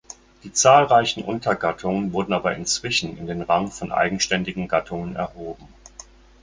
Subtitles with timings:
[0.43, 5.67] Die zahlreichen Untergattungen wurden aber inzwischen in den Rang von eigenständigen Gattungen erhoben.